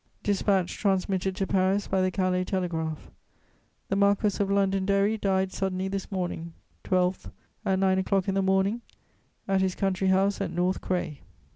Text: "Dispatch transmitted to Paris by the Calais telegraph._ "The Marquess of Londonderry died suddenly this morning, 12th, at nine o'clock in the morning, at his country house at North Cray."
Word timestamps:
"Dispatch 0.23 0.77
transmitted 0.79 1.35
to 1.35 1.45
Paris 1.45 1.85
by 1.87 2.01
the 2.01 2.09
Calais 2.09 2.43
telegraph._ 2.45 3.11
"The 3.89 3.95
Marquess 3.95 4.39
of 4.39 4.49
Londonderry 4.49 5.15
died 5.15 5.53
suddenly 5.53 5.87
this 5.89 6.11
morning, 6.11 6.53
12th, 6.85 7.29
at 7.65 7.77
nine 7.77 7.99
o'clock 7.99 8.27
in 8.27 8.33
the 8.33 8.41
morning, 8.41 8.81
at 9.47 9.61
his 9.61 9.75
country 9.75 10.07
house 10.07 10.41
at 10.41 10.49
North 10.49 10.81
Cray." 10.81 11.21